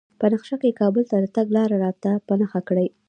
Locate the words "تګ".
1.35-1.47